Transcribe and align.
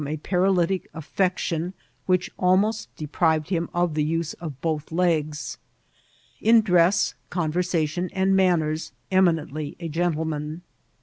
a 0.07 0.17
paralytic 0.17 0.91
affecticm, 0.93 1.73
which 2.07 2.31
almost 2.39 2.89
deprived 2.95 3.49
him 3.49 3.69
of 3.71 3.93
the 3.93 4.03
use 4.03 4.33
of 4.41 4.59
both 4.59 4.91
legs; 4.91 5.59
in 6.41 6.59
dress, 6.61 7.13
conversation, 7.29 8.09
and 8.11 8.35
manners, 8.35 8.93
eminently 9.11 9.75
a 9.79 9.87
gentleman. 9.87 10.63